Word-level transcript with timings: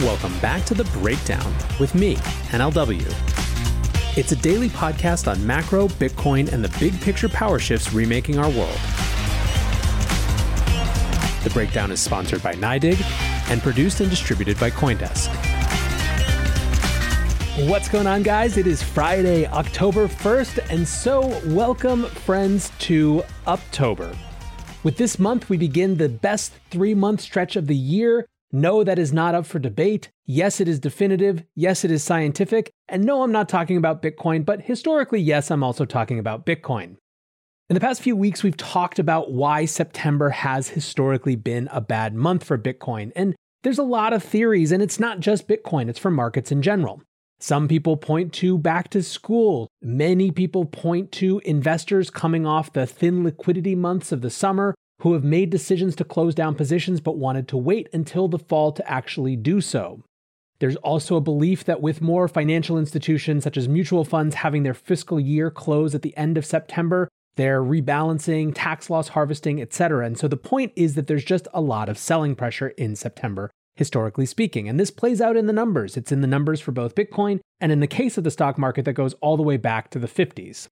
Welcome 0.00 0.38
back 0.38 0.64
to 0.66 0.74
The 0.74 0.84
Breakdown 1.00 1.52
with 1.80 1.92
me, 1.96 2.14
NLW. 2.52 3.02
It's 4.16 4.30
a 4.30 4.36
daily 4.36 4.68
podcast 4.68 5.26
on 5.26 5.44
macro, 5.44 5.88
Bitcoin, 5.88 6.52
and 6.52 6.64
the 6.64 6.68
big 6.78 7.00
picture 7.00 7.28
power 7.28 7.58
shifts 7.58 7.92
remaking 7.92 8.38
our 8.38 8.48
world. 8.48 8.78
The 11.42 11.50
Breakdown 11.52 11.90
is 11.90 11.98
sponsored 11.98 12.44
by 12.44 12.54
NYDIG 12.54 13.02
and 13.50 13.60
produced 13.60 13.98
and 13.98 14.08
distributed 14.08 14.60
by 14.60 14.70
Coindesk. 14.70 15.34
What's 17.68 17.88
going 17.88 18.06
on, 18.06 18.22
guys? 18.22 18.56
It 18.56 18.68
is 18.68 18.80
Friday, 18.80 19.46
October 19.48 20.06
1st, 20.06 20.70
and 20.70 20.86
so 20.86 21.26
welcome, 21.46 22.04
friends, 22.04 22.70
to 22.78 23.24
Uptober. 23.48 24.16
With 24.84 24.96
this 24.96 25.18
month, 25.18 25.50
we 25.50 25.56
begin 25.56 25.96
the 25.96 26.08
best 26.08 26.52
three 26.70 26.94
month 26.94 27.20
stretch 27.20 27.56
of 27.56 27.66
the 27.66 27.74
year. 27.74 28.28
No, 28.50 28.82
that 28.82 28.98
is 28.98 29.12
not 29.12 29.34
up 29.34 29.44
for 29.44 29.58
debate. 29.58 30.10
Yes, 30.24 30.60
it 30.60 30.68
is 30.68 30.80
definitive. 30.80 31.44
Yes, 31.54 31.84
it 31.84 31.90
is 31.90 32.02
scientific. 32.02 32.72
And 32.88 33.04
no, 33.04 33.22
I'm 33.22 33.32
not 33.32 33.48
talking 33.48 33.76
about 33.76 34.02
Bitcoin, 34.02 34.44
but 34.44 34.62
historically, 34.62 35.20
yes, 35.20 35.50
I'm 35.50 35.62
also 35.62 35.84
talking 35.84 36.18
about 36.18 36.46
Bitcoin. 36.46 36.96
In 37.68 37.74
the 37.74 37.80
past 37.80 38.00
few 38.00 38.16
weeks, 38.16 38.42
we've 38.42 38.56
talked 38.56 38.98
about 38.98 39.30
why 39.30 39.66
September 39.66 40.30
has 40.30 40.70
historically 40.70 41.36
been 41.36 41.68
a 41.70 41.82
bad 41.82 42.14
month 42.14 42.44
for 42.44 42.56
Bitcoin. 42.56 43.12
And 43.14 43.34
there's 43.62 43.78
a 43.78 43.82
lot 43.82 44.14
of 44.14 44.22
theories, 44.22 44.72
and 44.72 44.82
it's 44.82 44.98
not 44.98 45.20
just 45.20 45.46
Bitcoin, 45.46 45.90
it's 45.90 45.98
for 45.98 46.10
markets 46.10 46.50
in 46.50 46.62
general. 46.62 47.02
Some 47.40 47.68
people 47.68 47.98
point 47.98 48.32
to 48.34 48.56
back 48.56 48.88
to 48.90 49.02
school. 49.02 49.68
Many 49.82 50.30
people 50.30 50.64
point 50.64 51.12
to 51.12 51.42
investors 51.44 52.08
coming 52.08 52.46
off 52.46 52.72
the 52.72 52.86
thin 52.86 53.22
liquidity 53.22 53.74
months 53.74 54.10
of 54.10 54.22
the 54.22 54.30
summer 54.30 54.74
who 55.00 55.12
have 55.12 55.24
made 55.24 55.50
decisions 55.50 55.94
to 55.96 56.04
close 56.04 56.34
down 56.34 56.54
positions 56.54 57.00
but 57.00 57.16
wanted 57.16 57.46
to 57.48 57.56
wait 57.56 57.88
until 57.92 58.28
the 58.28 58.38
fall 58.38 58.72
to 58.72 58.90
actually 58.90 59.36
do 59.36 59.60
so. 59.60 60.02
There's 60.60 60.76
also 60.76 61.16
a 61.16 61.20
belief 61.20 61.64
that 61.64 61.80
with 61.80 62.00
more 62.00 62.26
financial 62.26 62.78
institutions 62.78 63.44
such 63.44 63.56
as 63.56 63.68
mutual 63.68 64.04
funds 64.04 64.36
having 64.36 64.64
their 64.64 64.74
fiscal 64.74 65.20
year 65.20 65.50
close 65.50 65.94
at 65.94 66.02
the 66.02 66.16
end 66.16 66.36
of 66.36 66.44
September, 66.44 67.08
they're 67.36 67.62
rebalancing, 67.62 68.52
tax 68.54 68.90
loss 68.90 69.08
harvesting, 69.08 69.62
etc. 69.62 70.04
And 70.04 70.18
so 70.18 70.26
the 70.26 70.36
point 70.36 70.72
is 70.74 70.96
that 70.96 71.06
there's 71.06 71.24
just 71.24 71.46
a 71.54 71.60
lot 71.60 71.88
of 71.88 71.96
selling 71.96 72.34
pressure 72.34 72.70
in 72.70 72.96
September 72.96 73.50
historically 73.76 74.26
speaking. 74.26 74.68
And 74.68 74.78
this 74.78 74.90
plays 74.90 75.20
out 75.20 75.36
in 75.36 75.46
the 75.46 75.52
numbers. 75.52 75.96
It's 75.96 76.10
in 76.10 76.20
the 76.20 76.26
numbers 76.26 76.60
for 76.60 76.72
both 76.72 76.96
Bitcoin 76.96 77.38
and 77.60 77.70
in 77.70 77.78
the 77.78 77.86
case 77.86 78.18
of 78.18 78.24
the 78.24 78.30
stock 78.32 78.58
market 78.58 78.84
that 78.84 78.94
goes 78.94 79.14
all 79.20 79.36
the 79.36 79.44
way 79.44 79.56
back 79.56 79.88
to 79.90 80.00
the 80.00 80.08
50s. 80.08 80.66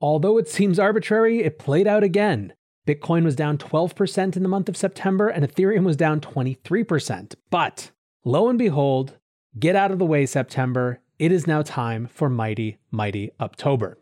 Although 0.00 0.38
it 0.38 0.48
seems 0.48 0.78
arbitrary, 0.78 1.42
it 1.42 1.58
played 1.58 1.86
out 1.86 2.02
again. 2.02 2.54
Bitcoin 2.88 3.22
was 3.22 3.36
down 3.36 3.58
12% 3.58 4.34
in 4.34 4.42
the 4.42 4.48
month 4.48 4.68
of 4.70 4.76
September 4.76 5.28
and 5.28 5.44
Ethereum 5.44 5.84
was 5.84 5.94
down 5.94 6.22
23%. 6.22 7.34
But 7.50 7.90
lo 8.24 8.48
and 8.48 8.58
behold, 8.58 9.18
get 9.58 9.76
out 9.76 9.90
of 9.90 9.98
the 9.98 10.06
way, 10.06 10.24
September. 10.24 11.00
It 11.18 11.30
is 11.30 11.46
now 11.46 11.60
time 11.60 12.06
for 12.06 12.30
mighty, 12.30 12.78
mighty 12.90 13.30
October. 13.40 13.98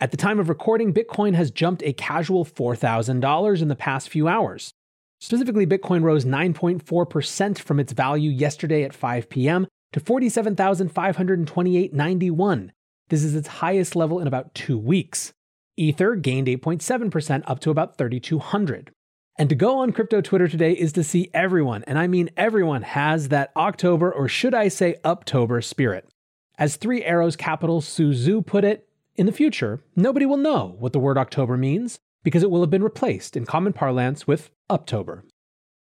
At 0.00 0.10
the 0.10 0.16
time 0.16 0.40
of 0.40 0.48
recording, 0.48 0.92
Bitcoin 0.92 1.36
has 1.36 1.52
jumped 1.52 1.84
a 1.84 1.92
casual 1.92 2.44
$4,000 2.44 3.62
in 3.62 3.68
the 3.68 3.76
past 3.76 4.08
few 4.08 4.26
hours. 4.26 4.74
Specifically, 5.20 5.64
Bitcoin 5.64 6.02
rose 6.02 6.24
9.4% 6.24 7.58
from 7.60 7.78
its 7.78 7.92
value 7.92 8.30
yesterday 8.30 8.82
at 8.82 8.92
5 8.92 9.30
p.m. 9.30 9.68
to 9.92 10.00
47,528.91. 10.00 12.70
This 13.10 13.22
is 13.22 13.36
its 13.36 13.46
highest 13.46 13.94
level 13.94 14.18
in 14.18 14.26
about 14.26 14.52
two 14.56 14.76
weeks. 14.76 15.32
Ether 15.76 16.14
gained 16.14 16.46
8.7% 16.46 17.42
up 17.46 17.60
to 17.60 17.70
about 17.70 17.98
3,200. 17.98 18.90
And 19.36 19.48
to 19.48 19.54
go 19.54 19.78
on 19.78 19.92
crypto 19.92 20.20
Twitter 20.20 20.46
today 20.46 20.72
is 20.72 20.92
to 20.92 21.02
see 21.02 21.30
everyone, 21.34 21.82
and 21.88 21.98
I 21.98 22.06
mean 22.06 22.30
everyone, 22.36 22.82
has 22.82 23.28
that 23.28 23.50
October, 23.56 24.12
or 24.12 24.28
should 24.28 24.54
I 24.54 24.68
say 24.68 24.96
Uptober 25.04 25.62
spirit. 25.62 26.08
As 26.56 26.76
Three 26.76 27.02
Arrows 27.02 27.34
Capital 27.34 27.80
Su 27.80 28.10
Zhu 28.10 28.46
put 28.46 28.64
it, 28.64 28.88
in 29.16 29.26
the 29.26 29.32
future, 29.32 29.80
nobody 29.94 30.26
will 30.26 30.36
know 30.36 30.76
what 30.78 30.92
the 30.92 30.98
word 30.98 31.18
October 31.18 31.56
means 31.56 32.00
because 32.22 32.42
it 32.42 32.50
will 32.50 32.60
have 32.62 32.70
been 32.70 32.82
replaced 32.82 33.36
in 33.36 33.46
common 33.46 33.72
parlance 33.72 34.26
with 34.26 34.50
Uptober. 34.68 35.22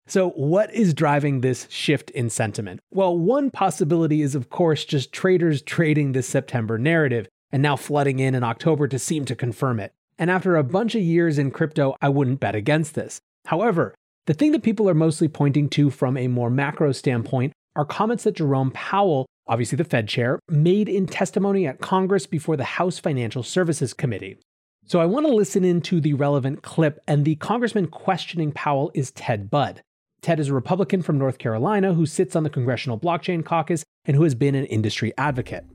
So, 0.08 0.32
what 0.32 0.74
is 0.74 0.94
driving 0.94 1.42
this 1.42 1.68
shift 1.70 2.10
in 2.12 2.30
sentiment? 2.30 2.80
Well, 2.92 3.18
one 3.18 3.52
possibility 3.52 4.22
is, 4.22 4.34
of 4.34 4.50
course, 4.50 4.84
just 4.84 5.14
traders 5.14 5.62
trading 5.62 6.12
this 6.12 6.28
September 6.28 6.78
narrative 6.78 7.28
and 7.52 7.62
now 7.62 7.76
flooding 7.76 8.20
in 8.20 8.36
in 8.36 8.44
October 8.44 8.88
to 8.88 9.00
seem 9.00 9.26
to 9.26 9.36
confirm 9.36 9.80
it. 9.80 9.94
And 10.18 10.30
after 10.30 10.56
a 10.56 10.64
bunch 10.64 10.96
of 10.96 11.02
years 11.02 11.38
in 11.38 11.52
crypto, 11.52 11.96
I 12.02 12.10
wouldn't 12.10 12.40
bet 12.40 12.56
against 12.56 12.96
this. 12.96 13.20
However, 13.46 13.96
the 14.28 14.34
thing 14.34 14.52
that 14.52 14.64
people 14.64 14.88
are 14.88 14.94
mostly 14.94 15.28
pointing 15.28 15.68
to 15.70 15.90
from 15.90 16.16
a 16.16 16.28
more 16.28 16.50
macro 16.50 16.92
standpoint 16.92 17.54
are 17.76 17.86
comments 17.86 18.24
that 18.26 18.36
Jerome 18.36 18.72
Powell, 18.72 19.26
obviously 19.48 19.78
the 19.78 19.84
Fed 19.84 20.08
chair, 20.08 20.40
made 20.48 20.88
in 20.88 21.08
testimony 21.08 21.66
at 21.66 21.82
Congress 21.82 22.28
before 22.28 22.56
the 22.56 22.64
House 22.64 23.00
Financial 23.00 23.42
Services 23.42 23.94
Committee. 23.94 24.38
So 24.86 25.00
I 25.00 25.06
want 25.06 25.26
to 25.26 25.34
listen 25.34 25.64
into 25.64 26.02
the 26.02 26.14
relevant 26.14 26.64
clip, 26.64 27.00
and 27.08 27.24
the 27.24 27.36
congressman 27.38 27.88
questioning 27.88 28.52
Powell 28.52 28.92
is 28.94 29.12
Ted 29.12 29.50
Budd. 29.50 29.82
Ted 30.22 30.40
is 30.40 30.50
a 30.50 30.54
Republican 30.54 31.02
from 31.02 31.18
North 31.18 31.40
Carolina 31.40 31.94
who 31.94 32.06
sits 32.06 32.36
on 32.36 32.44
the 32.44 32.50
Congressional 32.50 33.00
Blockchain 33.00 33.44
Caucus 33.44 33.84
and 34.06 34.16
who 34.16 34.24
has 34.24 34.36
been 34.36 34.54
an 34.54 34.66
industry 34.66 35.14
advocate. 35.18 35.66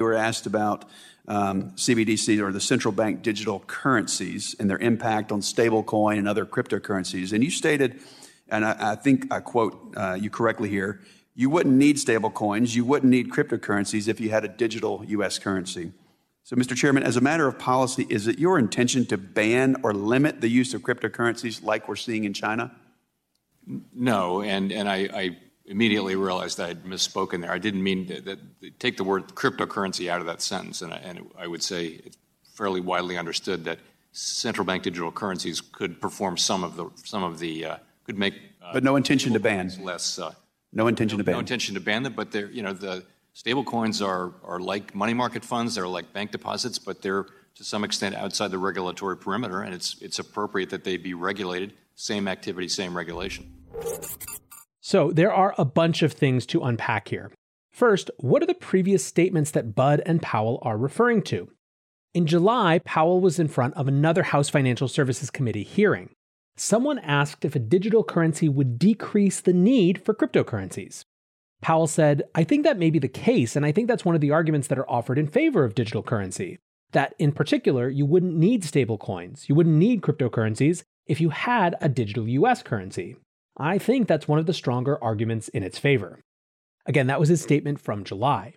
We 0.00 0.06
were 0.06 0.14
asked 0.14 0.46
about 0.46 0.86
um, 1.28 1.72
CBDC 1.72 2.40
or 2.42 2.50
the 2.52 2.60
central 2.60 2.90
bank 2.90 3.20
digital 3.22 3.60
currencies 3.66 4.56
and 4.58 4.70
their 4.70 4.78
impact 4.78 5.30
on 5.30 5.42
stablecoin 5.42 6.16
and 6.16 6.26
other 6.26 6.46
cryptocurrencies. 6.46 7.34
And 7.34 7.44
you 7.44 7.50
stated, 7.50 8.00
and 8.48 8.64
I, 8.64 8.92
I 8.92 8.94
think 8.94 9.30
I 9.30 9.40
quote 9.40 9.92
uh, 9.94 10.14
you 10.14 10.30
correctly 10.30 10.70
here, 10.70 11.02
you 11.34 11.50
wouldn't 11.50 11.76
need 11.76 11.96
stablecoins, 11.96 12.74
you 12.74 12.86
wouldn't 12.86 13.10
need 13.10 13.28
cryptocurrencies 13.28 14.08
if 14.08 14.20
you 14.20 14.30
had 14.30 14.42
a 14.42 14.48
digital 14.48 15.04
US 15.06 15.38
currency. 15.38 15.92
So, 16.44 16.56
Mr. 16.56 16.74
Chairman, 16.74 17.02
as 17.02 17.18
a 17.18 17.20
matter 17.20 17.46
of 17.46 17.58
policy, 17.58 18.06
is 18.08 18.26
it 18.26 18.38
your 18.38 18.58
intention 18.58 19.04
to 19.06 19.18
ban 19.18 19.76
or 19.82 19.92
limit 19.92 20.40
the 20.40 20.48
use 20.48 20.72
of 20.72 20.80
cryptocurrencies 20.80 21.62
like 21.62 21.88
we're 21.88 21.96
seeing 21.96 22.24
in 22.24 22.32
China? 22.32 22.74
No, 23.94 24.40
and, 24.40 24.72
and 24.72 24.88
I, 24.88 24.96
I 25.12 25.36
immediately 25.70 26.16
realized 26.16 26.60
I 26.60 26.68
had 26.68 26.84
misspoken 26.84 27.40
there. 27.40 27.52
I 27.52 27.58
didn't 27.58 27.82
mean 27.82 28.06
to, 28.08 28.20
that, 28.22 28.78
take 28.80 28.96
the 28.96 29.04
word 29.04 29.28
cryptocurrency 29.28 30.10
out 30.10 30.20
of 30.20 30.26
that 30.26 30.42
sentence, 30.42 30.82
and 30.82 30.92
I, 30.92 30.96
and 30.98 31.30
I 31.38 31.46
would 31.46 31.62
say 31.62 32.00
it's 32.04 32.18
fairly 32.54 32.80
widely 32.80 33.16
understood 33.16 33.64
that 33.64 33.78
central 34.12 34.64
bank 34.66 34.82
digital 34.82 35.12
currencies 35.12 35.60
could 35.60 36.00
perform 36.00 36.36
some 36.36 36.64
of 36.64 36.74
the 36.76 36.90
some 37.04 37.22
of 37.22 37.38
the 37.38 37.64
uh, 37.64 37.76
could 38.04 38.18
make. 38.18 38.34
Uh, 38.60 38.72
but 38.72 38.82
no 38.82 38.96
intention 38.96 39.32
to 39.32 39.40
ban. 39.40 39.70
Less. 39.80 40.18
Uh, 40.18 40.34
no 40.72 40.88
intention 40.88 41.16
no, 41.16 41.22
to 41.22 41.24
ban. 41.24 41.32
No 41.34 41.38
intention 41.38 41.74
to 41.74 41.80
ban 41.80 42.02
them, 42.02 42.14
but 42.14 42.32
they're 42.32 42.50
you 42.50 42.62
know 42.62 42.72
the 42.72 43.04
stable 43.32 43.64
coins 43.64 44.02
are 44.02 44.32
are 44.44 44.58
like 44.58 44.94
money 44.94 45.14
market 45.14 45.44
funds. 45.44 45.76
They're 45.76 45.86
like 45.86 46.12
bank 46.12 46.32
deposits, 46.32 46.78
but 46.78 47.00
they're 47.00 47.26
to 47.54 47.64
some 47.64 47.84
extent 47.84 48.16
outside 48.16 48.50
the 48.50 48.58
regulatory 48.58 49.16
perimeter, 49.16 49.62
and 49.62 49.72
it's 49.72 49.96
it's 50.02 50.18
appropriate 50.18 50.70
that 50.70 50.82
they 50.82 50.96
be 50.96 51.14
regulated. 51.14 51.74
Same 51.94 52.26
activity, 52.26 52.66
same 52.66 52.96
regulation. 52.96 53.52
So 54.90 55.12
there 55.12 55.32
are 55.32 55.54
a 55.56 55.64
bunch 55.64 56.02
of 56.02 56.12
things 56.12 56.44
to 56.46 56.64
unpack 56.64 57.10
here. 57.10 57.30
First, 57.70 58.10
what 58.18 58.42
are 58.42 58.46
the 58.46 58.54
previous 58.54 59.06
statements 59.06 59.52
that 59.52 59.76
Budd 59.76 60.02
and 60.04 60.20
Powell 60.20 60.58
are 60.62 60.76
referring 60.76 61.22
to? 61.30 61.48
In 62.12 62.26
July, 62.26 62.80
Powell 62.84 63.20
was 63.20 63.38
in 63.38 63.46
front 63.46 63.74
of 63.74 63.86
another 63.86 64.24
House 64.24 64.48
Financial 64.48 64.88
Services 64.88 65.30
Committee 65.30 65.62
hearing. 65.62 66.10
Someone 66.56 66.98
asked 66.98 67.44
if 67.44 67.54
a 67.54 67.60
digital 67.60 68.02
currency 68.02 68.48
would 68.48 68.80
decrease 68.80 69.40
the 69.40 69.52
need 69.52 70.04
for 70.04 70.12
cryptocurrencies. 70.12 71.04
Powell 71.62 71.86
said, 71.86 72.24
I 72.34 72.42
think 72.42 72.64
that 72.64 72.76
may 72.76 72.90
be 72.90 72.98
the 72.98 73.06
case, 73.06 73.54
and 73.54 73.64
I 73.64 73.70
think 73.70 73.86
that's 73.86 74.04
one 74.04 74.16
of 74.16 74.20
the 74.20 74.32
arguments 74.32 74.66
that 74.66 74.78
are 74.80 74.90
offered 74.90 75.18
in 75.18 75.28
favor 75.28 75.62
of 75.62 75.76
digital 75.76 76.02
currency. 76.02 76.58
That 76.90 77.14
in 77.16 77.30
particular, 77.30 77.88
you 77.88 78.06
wouldn't 78.06 78.34
need 78.34 78.64
stablecoins, 78.64 79.48
you 79.48 79.54
wouldn't 79.54 79.76
need 79.76 80.02
cryptocurrencies 80.02 80.82
if 81.06 81.20
you 81.20 81.30
had 81.30 81.76
a 81.80 81.88
digital 81.88 82.26
US 82.26 82.64
currency. 82.64 83.14
I 83.60 83.76
think 83.76 84.08
that's 84.08 84.26
one 84.26 84.38
of 84.38 84.46
the 84.46 84.54
stronger 84.54 85.02
arguments 85.04 85.48
in 85.48 85.62
its 85.62 85.78
favor. 85.78 86.20
Again, 86.86 87.08
that 87.08 87.20
was 87.20 87.28
his 87.28 87.42
statement 87.42 87.78
from 87.78 88.04
July. 88.04 88.54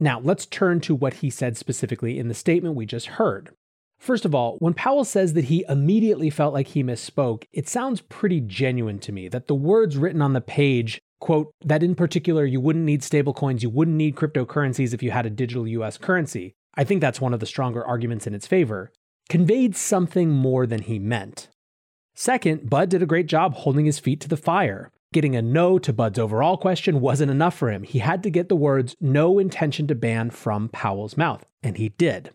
Now, 0.00 0.18
let's 0.18 0.44
turn 0.44 0.80
to 0.80 0.94
what 0.94 1.14
he 1.14 1.30
said 1.30 1.56
specifically 1.56 2.18
in 2.18 2.26
the 2.26 2.34
statement 2.34 2.74
we 2.74 2.84
just 2.84 3.06
heard. 3.06 3.54
First 4.00 4.24
of 4.24 4.34
all, 4.34 4.56
when 4.58 4.74
Powell 4.74 5.04
says 5.04 5.34
that 5.34 5.44
he 5.44 5.64
immediately 5.68 6.30
felt 6.30 6.52
like 6.52 6.68
he 6.68 6.82
misspoke, 6.82 7.44
it 7.52 7.68
sounds 7.68 8.00
pretty 8.00 8.40
genuine 8.40 8.98
to 9.00 9.12
me 9.12 9.28
that 9.28 9.46
the 9.46 9.54
words 9.54 9.96
written 9.96 10.20
on 10.20 10.32
the 10.32 10.40
page, 10.40 11.00
quote, 11.20 11.52
that 11.64 11.84
in 11.84 11.94
particular 11.94 12.44
you 12.44 12.60
wouldn't 12.60 12.84
need 12.84 13.02
stablecoins, 13.02 13.62
you 13.62 13.70
wouldn't 13.70 13.96
need 13.96 14.16
cryptocurrencies 14.16 14.92
if 14.92 15.02
you 15.02 15.12
had 15.12 15.26
a 15.26 15.30
digital 15.30 15.68
US 15.68 15.96
currency, 15.96 16.54
I 16.74 16.82
think 16.82 17.00
that's 17.00 17.20
one 17.20 17.34
of 17.34 17.40
the 17.40 17.46
stronger 17.46 17.84
arguments 17.86 18.26
in 18.26 18.34
its 18.34 18.48
favor, 18.48 18.90
conveyed 19.28 19.76
something 19.76 20.30
more 20.30 20.66
than 20.66 20.82
he 20.82 20.98
meant. 20.98 21.48
Second, 22.14 22.68
Budd 22.68 22.90
did 22.90 23.02
a 23.02 23.06
great 23.06 23.26
job 23.26 23.54
holding 23.54 23.86
his 23.86 23.98
feet 23.98 24.20
to 24.20 24.28
the 24.28 24.36
fire. 24.36 24.90
Getting 25.12 25.34
a 25.34 25.42
no 25.42 25.78
to 25.78 25.92
Budd's 25.92 26.18
overall 26.18 26.56
question 26.56 27.00
wasn't 27.00 27.30
enough 27.30 27.56
for 27.56 27.70
him. 27.70 27.82
He 27.82 27.98
had 27.98 28.22
to 28.22 28.30
get 28.30 28.48
the 28.48 28.56
words 28.56 28.94
no 29.00 29.38
intention 29.38 29.86
to 29.88 29.94
ban 29.94 30.30
from 30.30 30.68
Powell's 30.68 31.16
mouth, 31.16 31.44
and 31.62 31.76
he 31.76 31.88
did. 31.90 32.30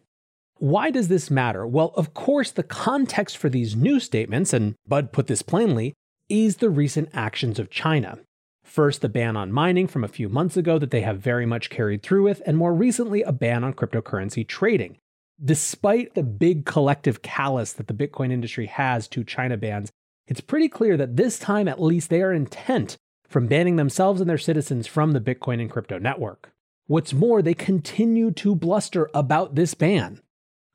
Why 0.58 0.90
does 0.92 1.08
this 1.08 1.32
matter? 1.32 1.66
Well, 1.68 1.94
of 1.96 2.14
course, 2.14 2.52
the 2.52 2.64
context 2.64 3.38
for 3.38 3.50
these 3.50 3.76
new 3.76 4.00
statements, 4.00 4.54
and 4.54 4.76
Budd 4.88 5.14
put 5.14 5.28
this 5.28 5.42
plainly, 5.42 5.94
is 6.28 6.58
the 6.58 6.70
recent 6.70 7.10
actions 7.14 7.60
of 7.60 7.70
China. 7.70 8.20
First, 8.64 9.02
the 9.02 9.10
ban 9.10 9.38
on 9.38 9.52
mining 9.52 9.88
from 9.88 10.04
a 10.04 10.10
few 10.10 10.28
months 10.28 10.58
ago 10.58 10.80
that 10.80 10.92
they 10.92 11.02
have 11.02 11.20
very 11.20 11.46
much 11.46 11.70
carried 11.70 12.02
through 12.02 12.24
with, 12.24 12.42
and 12.46 12.58
more 12.58 12.74
recently, 12.74 13.22
a 13.22 13.32
ban 13.32 13.64
on 13.64 13.74
cryptocurrency 13.74 14.46
trading. 14.46 14.98
Despite 15.44 16.14
the 16.14 16.24
big 16.24 16.66
collective 16.66 17.22
callus 17.22 17.74
that 17.74 17.88
the 17.88 17.94
Bitcoin 17.94 18.32
industry 18.32 18.68
has 18.68 19.08
to 19.10 19.24
China 19.24 19.58
bans, 19.58 19.92
it's 20.28 20.40
pretty 20.40 20.70
clear 20.70 20.96
that 20.96 21.18
this 21.18 21.38
time 21.38 21.68
at 21.68 21.82
least 21.82 22.10
they 22.10 22.22
are 22.22 22.32
intent 22.32 22.98
from 23.28 23.48
banning 23.48 23.76
themselves 23.76 24.22
and 24.22 24.30
their 24.30 24.38
citizens 24.38 24.88
from 24.88 25.12
the 25.12 25.20
Bitcoin 25.20 25.60
and 25.60 25.70
crypto 25.70 26.00
network. 26.00 26.52
What's 26.88 27.14
more, 27.14 27.42
they 27.42 27.54
continue 27.54 28.32
to 28.32 28.56
bluster 28.56 29.10
about 29.14 29.56
this 29.56 29.74
ban. 29.74 30.22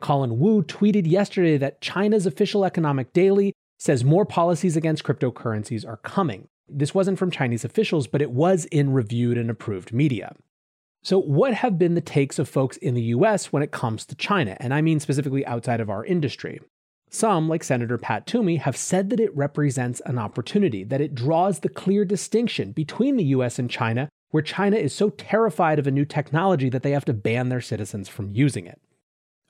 Colin 0.00 0.38
Wu 0.38 0.62
tweeted 0.62 1.06
yesterday 1.06 1.56
that 1.56 1.80
China's 1.80 2.26
official 2.26 2.64
economic 2.64 3.12
daily 3.12 3.54
says 3.78 4.04
more 4.04 4.26
policies 4.26 4.76
against 4.76 5.04
cryptocurrencies 5.04 5.86
are 5.88 5.98
coming. 5.98 6.48
This 6.68 6.94
wasn't 6.94 7.18
from 7.18 7.30
Chinese 7.30 7.64
officials, 7.64 8.06
but 8.06 8.20
it 8.20 8.30
was 8.30 8.66
in 8.66 8.92
reviewed 8.92 9.38
and 9.38 9.50
approved 9.50 9.92
media. 9.92 10.34
So, 11.02 11.18
what 11.18 11.54
have 11.54 11.78
been 11.78 11.94
the 11.94 12.02
takes 12.02 12.38
of 12.38 12.48
folks 12.48 12.76
in 12.76 12.94
the 12.94 13.02
US 13.02 13.52
when 13.52 13.62
it 13.62 13.70
comes 13.70 14.04
to 14.06 14.14
China? 14.14 14.56
And 14.60 14.74
I 14.74 14.82
mean 14.82 15.00
specifically 15.00 15.46
outside 15.46 15.80
of 15.80 15.88
our 15.88 16.04
industry. 16.04 16.60
Some, 17.08 17.48
like 17.48 17.64
Senator 17.64 17.98
Pat 17.98 18.26
Toomey, 18.26 18.56
have 18.56 18.76
said 18.76 19.10
that 19.10 19.18
it 19.18 19.34
represents 19.36 20.00
an 20.06 20.18
opportunity, 20.18 20.84
that 20.84 21.00
it 21.00 21.14
draws 21.14 21.60
the 21.60 21.68
clear 21.68 22.04
distinction 22.04 22.72
between 22.72 23.16
the 23.16 23.24
US 23.24 23.58
and 23.58 23.70
China, 23.70 24.08
where 24.30 24.42
China 24.42 24.76
is 24.76 24.92
so 24.92 25.10
terrified 25.10 25.78
of 25.78 25.86
a 25.86 25.90
new 25.90 26.04
technology 26.04 26.68
that 26.68 26.82
they 26.82 26.92
have 26.92 27.06
to 27.06 27.14
ban 27.14 27.48
their 27.48 27.60
citizens 27.60 28.08
from 28.08 28.30
using 28.30 28.66
it. 28.66 28.80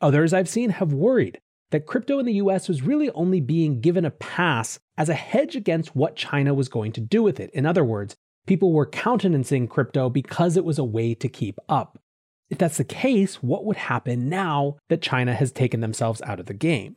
Others 0.01 0.33
I've 0.33 0.49
seen 0.49 0.71
have 0.71 0.93
worried 0.93 1.41
that 1.71 1.87
crypto 1.87 2.19
in 2.19 2.27
the 2.27 2.35
US 2.35 2.69
was 2.69 2.83
really 2.83 3.11
only 3.11 3.41
being 3.41 3.81
given 3.81 4.05
a 4.05 4.11
pass 4.11 4.79
as 4.97 5.09
a 5.09 5.15
hedge 5.15 5.57
against 5.57 5.95
what 5.95 6.17
China 6.17 6.55
was 6.55 6.69
going 6.69 6.93
to 6.93 7.01
do 7.01 7.23
with 7.23 7.41
it. 7.41 7.51
In 7.53 7.67
other 7.67 7.85
words, 7.85 8.17
people 8.51 8.73
were 8.73 8.85
countenancing 8.85 9.69
crypto 9.69 10.11
because 10.11 10.57
it 10.57 10.65
was 10.65 10.77
a 10.77 10.83
way 10.83 11.15
to 11.15 11.29
keep 11.29 11.57
up. 11.69 12.01
If 12.49 12.59
that's 12.59 12.79
the 12.79 12.85
case, 12.85 13.37
what 13.37 13.65
would 13.65 13.77
happen 13.77 14.29
now 14.29 14.77
that 14.89 15.01
China 15.01 15.35
has 15.35 15.53
taken 15.53 15.79
themselves 15.79 16.21
out 16.23 16.41
of 16.41 16.47
the 16.47 16.53
game? 16.53 16.97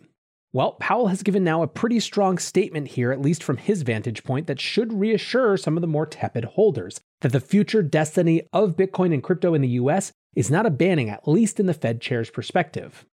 Well, 0.52 0.72
Powell 0.80 1.10
has 1.10 1.22
given 1.22 1.44
now 1.44 1.62
a 1.62 1.68
pretty 1.68 2.00
strong 2.00 2.40
statement 2.40 2.88
here, 2.88 3.12
at 3.12 3.22
least 3.22 3.44
from 3.44 3.58
his 3.58 3.84
vantage 3.84 4.24
point, 4.24 4.48
that 4.48 4.60
should 4.60 4.94
reassure 4.94 5.56
some 5.56 5.78
of 5.78 5.82
the 5.82 5.88
more 5.88 6.08
tepid 6.08 6.44
holders 6.46 7.00
that 7.22 7.32
the 7.32 7.40
future 7.40 7.84
destiny 7.84 8.50
of 8.52 8.76
Bitcoin 8.76 9.14
and 9.14 9.22
crypto 9.22 9.54
in 9.54 9.62
the 9.62 9.78
US 9.80 10.12
is 10.36 10.50
not 10.50 10.66
a 10.66 10.72
banning, 10.72 11.12
at 11.12 11.28
least 11.28 11.60
in 11.60 11.68
the 11.68 11.76
Fed 11.76 12.02
chair's 12.02 12.32
perspective. 12.32 13.06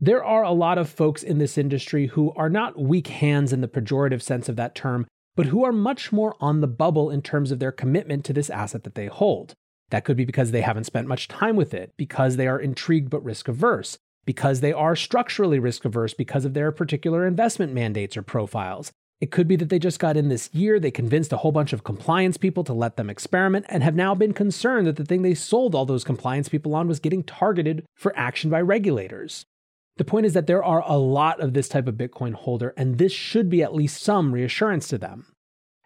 There 0.00 0.24
are 0.24 0.42
a 0.42 0.50
lot 0.50 0.76
of 0.76 0.90
folks 0.90 1.22
in 1.22 1.38
this 1.38 1.56
industry 1.56 2.08
who 2.08 2.32
are 2.32 2.50
not 2.50 2.80
weak 2.80 3.06
hands 3.06 3.52
in 3.52 3.60
the 3.60 3.68
pejorative 3.68 4.22
sense 4.22 4.48
of 4.48 4.56
that 4.56 4.74
term, 4.74 5.06
but 5.36 5.46
who 5.46 5.64
are 5.64 5.72
much 5.72 6.10
more 6.10 6.34
on 6.40 6.60
the 6.60 6.66
bubble 6.66 7.10
in 7.10 7.22
terms 7.22 7.52
of 7.52 7.60
their 7.60 7.70
commitment 7.70 8.24
to 8.24 8.32
this 8.32 8.50
asset 8.50 8.82
that 8.82 8.94
they 8.94 9.06
hold. 9.06 9.54
That 9.90 10.04
could 10.04 10.16
be 10.16 10.24
because 10.24 10.50
they 10.50 10.62
haven't 10.62 10.84
spent 10.84 11.06
much 11.06 11.28
time 11.28 11.54
with 11.54 11.72
it, 11.72 11.92
because 11.96 12.36
they 12.36 12.48
are 12.48 12.58
intrigued 12.58 13.10
but 13.10 13.22
risk 13.22 13.46
averse, 13.46 13.98
because 14.24 14.60
they 14.60 14.72
are 14.72 14.96
structurally 14.96 15.60
risk 15.60 15.84
averse 15.84 16.14
because 16.14 16.44
of 16.44 16.54
their 16.54 16.72
particular 16.72 17.26
investment 17.26 17.72
mandates 17.72 18.16
or 18.16 18.22
profiles. 18.22 18.90
It 19.20 19.30
could 19.30 19.48
be 19.48 19.56
that 19.56 19.70
they 19.70 19.78
just 19.78 20.00
got 20.00 20.16
in 20.16 20.28
this 20.28 20.50
year, 20.52 20.78
they 20.78 20.90
convinced 20.90 21.32
a 21.32 21.38
whole 21.38 21.52
bunch 21.52 21.72
of 21.72 21.84
compliance 21.84 22.36
people 22.36 22.64
to 22.64 22.74
let 22.74 22.96
them 22.96 23.08
experiment, 23.08 23.64
and 23.68 23.82
have 23.82 23.94
now 23.94 24.14
been 24.14 24.34
concerned 24.34 24.86
that 24.86 24.96
the 24.96 25.04
thing 25.04 25.22
they 25.22 25.34
sold 25.34 25.74
all 25.74 25.86
those 25.86 26.04
compliance 26.04 26.48
people 26.48 26.74
on 26.74 26.88
was 26.88 27.00
getting 27.00 27.22
targeted 27.22 27.84
for 27.94 28.16
action 28.16 28.50
by 28.50 28.60
regulators. 28.60 29.46
The 29.96 30.04
point 30.04 30.26
is 30.26 30.34
that 30.34 30.46
there 30.46 30.62
are 30.62 30.82
a 30.86 30.98
lot 30.98 31.40
of 31.40 31.54
this 31.54 31.68
type 31.68 31.86
of 31.86 31.94
Bitcoin 31.94 32.34
holder, 32.34 32.74
and 32.76 32.98
this 32.98 33.12
should 33.12 33.48
be 33.48 33.62
at 33.62 33.74
least 33.74 34.02
some 34.02 34.32
reassurance 34.32 34.88
to 34.88 34.98
them. 34.98 35.26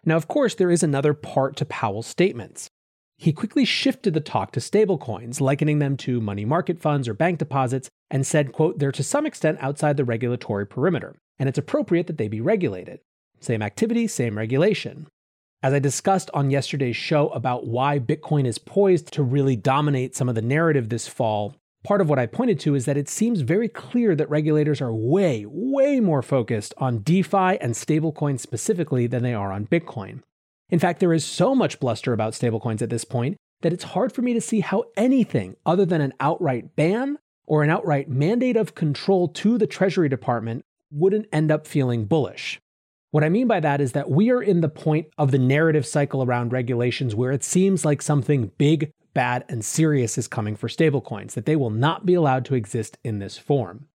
Now, 0.03 0.17
of 0.17 0.27
course, 0.27 0.55
there 0.55 0.71
is 0.71 0.83
another 0.83 1.13
part 1.13 1.55
to 1.57 1.65
Powell's 1.65 2.07
statements. 2.07 2.69
He 3.17 3.31
quickly 3.31 3.65
shifted 3.65 4.13
the 4.13 4.19
talk 4.19 4.51
to 4.53 4.59
stablecoins, 4.59 5.39
likening 5.39 5.79
them 5.79 5.95
to 5.97 6.19
money 6.19 6.43
market 6.43 6.79
funds 6.79 7.07
or 7.07 7.13
bank 7.13 7.37
deposits, 7.37 7.87
and 8.09 8.25
said, 8.25 8.51
quote, 8.51 8.79
they're 8.79 8.91
to 8.91 9.03
some 9.03 9.25
extent 9.27 9.59
outside 9.61 9.95
the 9.95 10.03
regulatory 10.03 10.65
perimeter, 10.65 11.15
and 11.37 11.47
it's 11.47 11.59
appropriate 11.59 12.07
that 12.07 12.17
they 12.17 12.27
be 12.27 12.41
regulated. 12.41 12.99
Same 13.39 13.61
activity, 13.61 14.07
same 14.07 14.37
regulation. 14.37 15.07
As 15.63 15.73
I 15.73 15.79
discussed 15.79 16.31
on 16.33 16.49
yesterday's 16.49 16.95
show 16.95 17.29
about 17.29 17.67
why 17.67 17.99
Bitcoin 17.99 18.47
is 18.47 18.57
poised 18.57 19.13
to 19.13 19.21
really 19.21 19.55
dominate 19.55 20.15
some 20.15 20.27
of 20.27 20.33
the 20.33 20.41
narrative 20.41 20.89
this 20.89 21.07
fall, 21.07 21.55
part 21.83 22.01
of 22.01 22.09
what 22.09 22.19
I 22.19 22.25
pointed 22.25 22.59
to 22.61 22.75
is 22.75 22.85
that 22.85 22.97
it 22.97 23.09
seems 23.09 23.41
very 23.41 23.67
clear 23.67 24.15
that 24.15 24.29
regulators 24.29 24.81
are 24.81 24.93
way, 24.93 25.45
way 25.47 25.99
more 25.99 26.21
focused 26.21 26.73
on 26.77 26.99
DeFi 26.99 27.57
and 27.59 27.73
stablecoins 27.73 28.39
specifically 28.39 29.07
than 29.07 29.23
they 29.23 29.33
are 29.33 29.51
on 29.51 29.67
Bitcoin. 29.67 30.21
In 30.69 30.79
fact, 30.79 30.99
there 30.99 31.13
is 31.13 31.25
so 31.25 31.53
much 31.53 31.79
bluster 31.79 32.13
about 32.13 32.33
stablecoins 32.33 32.81
at 32.81 32.89
this 32.89 33.05
point 33.05 33.37
that 33.61 33.73
it's 33.73 33.83
hard 33.83 34.13
for 34.13 34.21
me 34.21 34.33
to 34.33 34.41
see 34.41 34.61
how 34.61 34.85
anything 34.95 35.55
other 35.65 35.85
than 35.85 36.01
an 36.01 36.13
outright 36.19 36.75
ban 36.75 37.17
or 37.45 37.63
an 37.63 37.69
outright 37.69 38.09
mandate 38.09 38.57
of 38.57 38.75
control 38.75 39.27
to 39.27 39.57
the 39.57 39.67
Treasury 39.67 40.09
Department 40.09 40.63
wouldn't 40.91 41.27
end 41.31 41.51
up 41.51 41.67
feeling 41.67 42.05
bullish. 42.05 42.59
What 43.11 43.25
I 43.25 43.29
mean 43.29 43.47
by 43.47 43.59
that 43.59 43.81
is 43.81 43.91
that 43.91 44.09
we 44.09 44.31
are 44.31 44.41
in 44.41 44.61
the 44.61 44.69
point 44.69 45.07
of 45.17 45.31
the 45.31 45.37
narrative 45.37 45.85
cycle 45.85 46.23
around 46.23 46.53
regulations 46.53 47.13
where 47.13 47.31
it 47.31 47.43
seems 47.43 47.83
like 47.83 48.01
something 48.01 48.51
big, 48.57 48.93
bad, 49.13 49.45
and 49.49 49.63
serious 49.63 50.17
is 50.17 50.27
coming 50.27 50.55
for 50.55 50.67
stablecoins, 50.67 51.33
that 51.33 51.45
they 51.45 51.55
will 51.55 51.69
not 51.69 52.05
be 52.05 52.13
allowed 52.13 52.45
to 52.45 52.55
exist 52.55 52.97
in 53.03 53.19
this 53.19 53.37
form. 53.37 53.87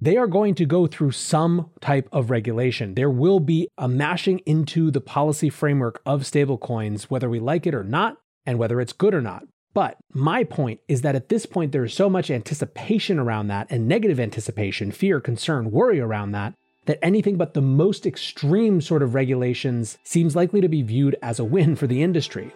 They 0.00 0.16
are 0.16 0.26
going 0.26 0.54
to 0.56 0.66
go 0.66 0.86
through 0.86 1.12
some 1.12 1.70
type 1.80 2.08
of 2.12 2.30
regulation. 2.30 2.94
There 2.94 3.10
will 3.10 3.40
be 3.40 3.68
a 3.78 3.88
mashing 3.88 4.40
into 4.40 4.90
the 4.90 5.00
policy 5.00 5.48
framework 5.48 6.02
of 6.04 6.22
stablecoins, 6.22 7.04
whether 7.04 7.30
we 7.30 7.40
like 7.40 7.66
it 7.66 7.74
or 7.74 7.84
not, 7.84 8.18
and 8.44 8.58
whether 8.58 8.80
it's 8.80 8.92
good 8.92 9.14
or 9.14 9.22
not. 9.22 9.44
But 9.72 9.96
my 10.12 10.44
point 10.44 10.80
is 10.88 11.02
that 11.02 11.14
at 11.14 11.28
this 11.28 11.44
point, 11.46 11.72
there 11.72 11.84
is 11.84 11.92
so 11.92 12.08
much 12.08 12.30
anticipation 12.30 13.18
around 13.18 13.48
that 13.48 13.66
and 13.70 13.88
negative 13.88 14.20
anticipation, 14.20 14.90
fear, 14.90 15.20
concern, 15.20 15.70
worry 15.70 16.00
around 16.00 16.32
that, 16.32 16.54
that 16.86 16.98
anything 17.02 17.36
but 17.36 17.54
the 17.54 17.60
most 17.60 18.06
extreme 18.06 18.80
sort 18.80 19.02
of 19.02 19.14
regulations 19.14 19.98
seems 20.04 20.36
likely 20.36 20.60
to 20.60 20.68
be 20.68 20.82
viewed 20.82 21.16
as 21.22 21.38
a 21.38 21.44
win 21.44 21.76
for 21.76 21.86
the 21.86 22.02
industry. 22.02 22.52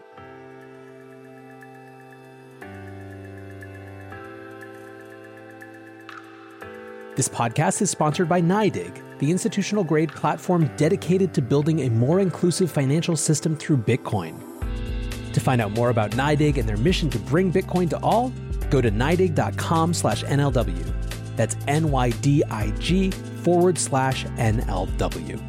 This 7.21 7.29
podcast 7.29 7.83
is 7.83 7.91
sponsored 7.91 8.31
by 8.31 8.41
NYDIG, 8.41 9.19
the 9.19 9.31
institutional 9.31 9.85
grade 9.85 10.11
platform 10.11 10.71
dedicated 10.79 11.35
to 11.35 11.43
building 11.43 11.81
a 11.81 11.91
more 11.91 12.19
inclusive 12.19 12.73
financial 12.73 13.15
system 13.15 13.59
through 13.59 13.77
Bitcoin. 13.77 14.41
To 15.35 15.39
find 15.39 15.61
out 15.61 15.73
more 15.73 15.91
about 15.91 16.13
NYDIG 16.13 16.57
and 16.57 16.67
their 16.67 16.79
mission 16.79 17.11
to 17.11 17.19
bring 17.19 17.53
Bitcoin 17.53 17.91
to 17.91 17.99
all, 17.99 18.33
go 18.71 18.81
to 18.81 18.91
NYDIG.com 18.91 19.93
slash 19.93 20.25
NLW. 20.25 21.37
That's 21.37 21.59
N-Y-D-I-G 21.69 23.11
forward 23.11 23.77
slash 23.77 24.25
NLW. 24.25 25.43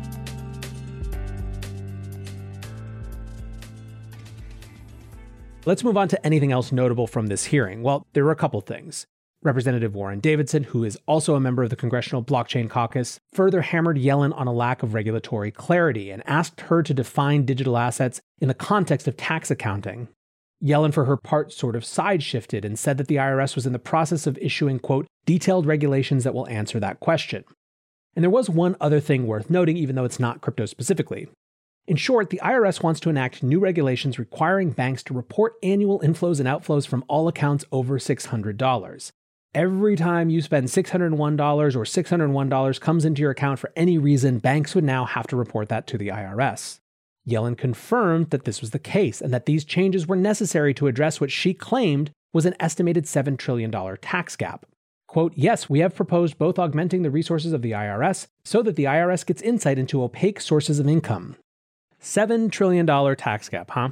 Let's 5.66 5.86
move 5.86 5.96
on 5.96 6.10
to 6.10 6.26
anything 6.26 6.52
else 6.52 6.74
notable 6.74 7.08
from 7.08 7.28
this 7.28 7.46
hearing. 7.46 7.82
Well, 7.82 8.06
there 8.12 8.26
were 8.26 8.32
a 8.32 8.36
couple 8.36 8.60
things. 8.60 9.08
Representative 9.44 9.96
Warren 9.96 10.20
Davidson, 10.20 10.66
who 10.66 10.84
is 10.84 11.00
also 11.08 11.34
a 11.34 11.40
member 11.40 11.64
of 11.64 11.72
the 11.72 11.76
Congressional 11.76 12.24
Blockchain 12.24 12.70
Caucus, 12.70 13.20
further 13.34 13.62
hammered 13.62 13.98
Yellen 13.98 14.38
on 14.38 14.46
a 14.46 14.54
lack 14.54 14.84
of 14.84 14.94
regulatory 14.94 15.50
clarity 15.50 16.12
and 16.12 16.22
asked 16.28 16.62
her 16.62 16.84
to 16.84 16.94
define 16.94 17.44
digital 17.44 17.76
assets 17.76 18.22
in 18.40 18.48
the 18.48 18.54
context 18.54 19.08
of 19.08 19.18
tax 19.18 19.50
accounting. 19.50 20.08
Yellen, 20.64 20.94
for 20.94 21.06
her 21.06 21.18
part, 21.18 21.52
sort 21.52 21.76
of 21.76 21.84
side 21.84 22.22
shifted 22.22 22.64
and 22.64 22.78
said 22.78 23.00
that 23.00 23.08
the 23.08 23.16
IRS 23.16 23.56
was 23.56 23.66
in 23.66 23.74
the 23.74 23.80
process 23.80 24.28
of 24.28 24.38
issuing, 24.38 24.78
quote, 24.78 25.08
detailed 25.26 25.66
regulations 25.66 26.24
that 26.24 26.36
will 26.36 26.48
answer 26.48 26.80
that 26.80 27.00
question. 27.00 27.44
And 28.16 28.22
there 28.24 28.30
was 28.30 28.48
one 28.48 28.76
other 28.80 29.00
thing 29.00 29.26
worth 29.26 29.50
noting, 29.50 29.76
even 29.76 29.96
though 29.96 30.06
it's 30.06 30.20
not 30.20 30.42
crypto 30.42 30.68
specifically. 30.68 31.28
In 31.88 31.98
short, 31.98 32.30
the 32.30 32.42
IRS 32.44 32.84
wants 32.84 33.00
to 33.00 33.10
enact 33.10 33.42
new 33.42 33.58
regulations 33.58 34.20
requiring 34.20 34.70
banks 34.70 35.02
to 35.04 35.16
report 35.16 35.54
annual 35.64 36.00
inflows 36.02 36.40
and 36.40 36.48
outflows 36.48 36.86
from 36.86 37.04
all 37.08 37.28
accounts 37.28 37.66
over 37.72 37.98
$600. 37.98 39.12
Every 39.54 39.98
time 39.98 40.30
you 40.30 40.42
spend 40.42 40.68
$601 40.68 41.12
or 41.76 41.84
$601 41.84 42.80
comes 42.80 43.04
into 43.04 43.22
your 43.22 43.32
account 43.32 43.60
for 43.60 43.70
any 43.76 43.98
reason, 43.98 44.40
banks 44.40 44.74
would 44.76 44.86
now 44.86 45.04
have 45.04 45.28
to 45.28 45.36
report 45.36 45.68
that 45.68 45.88
to 45.88 45.98
the 45.98 46.08
IRS. 46.08 46.80
Yellen 47.28 47.58
confirmed 47.58 48.30
that 48.30 48.46
this 48.46 48.62
was 48.62 48.70
the 48.70 48.80
case 48.80 49.20
and 49.20 49.34
that 49.34 49.48
these 49.48 49.66
changes 49.66 50.08
were 50.08 50.16
necessary 50.16 50.74
to 50.76 50.88
address 50.88 51.20
what 51.20 51.32
she 51.32 51.54
claimed 51.54 52.12
was 52.32 52.46
an 52.46 52.56
estimated 52.62 53.04
$7 53.04 53.38
trillion 53.38 53.70
tax 53.98 54.38
gap. 54.38 54.66
Quote, 55.06 55.34
yes, 55.36 55.70
we 55.70 55.80
have 55.80 55.94
proposed 55.96 56.38
both 56.38 56.58
augmenting 56.58 57.02
the 57.02 57.12
resources 57.12 57.52
of 57.52 57.62
the 57.62 57.72
IRS 57.72 58.28
so 58.46 58.64
that 58.64 58.78
the 58.78 58.86
IRS 58.86 59.26
gets 59.26 59.42
insight 59.42 59.78
into 59.78 60.02
opaque 60.02 60.40
sources 60.40 60.80
of 60.80 60.88
income. 60.88 61.36
$7 62.02 62.50
trillion 62.50 62.88
tax 63.18 63.50
gap, 63.50 63.72
huh? 63.72 63.90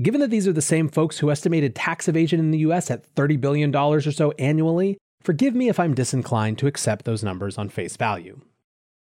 Given 0.00 0.20
that 0.22 0.30
these 0.30 0.48
are 0.48 0.52
the 0.52 0.60
same 0.60 0.88
folks 0.88 1.18
who 1.18 1.30
estimated 1.30 1.76
tax 1.76 2.08
evasion 2.08 2.40
in 2.40 2.50
the 2.50 2.58
US 2.58 2.90
at 2.90 3.14
$30 3.14 3.40
billion 3.40 3.74
or 3.74 4.00
so 4.00 4.32
annually, 4.32 4.98
forgive 5.22 5.54
me 5.54 5.68
if 5.68 5.78
I'm 5.78 5.94
disinclined 5.94 6.58
to 6.58 6.66
accept 6.66 7.04
those 7.04 7.22
numbers 7.22 7.58
on 7.58 7.68
face 7.68 7.96
value. 7.96 8.40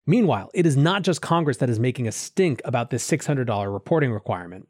Meanwhile, 0.06 0.50
it 0.54 0.64
is 0.64 0.78
not 0.78 1.02
just 1.02 1.20
Congress 1.20 1.58
that 1.58 1.68
is 1.68 1.78
making 1.78 2.08
a 2.08 2.12
stink 2.12 2.62
about 2.64 2.90
this 2.90 3.08
$600 3.08 3.72
reporting 3.72 4.10
requirement. 4.10 4.68